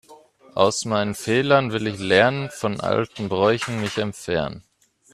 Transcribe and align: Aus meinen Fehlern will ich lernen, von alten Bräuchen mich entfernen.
Aus 0.55 0.83
meinen 0.85 1.13
Fehlern 1.13 1.73
will 1.73 1.85
ich 1.85 1.99
lernen, 1.99 2.49
von 2.49 2.79
alten 2.81 3.29
Bräuchen 3.29 3.79
mich 3.81 3.99
entfernen. 3.99 4.63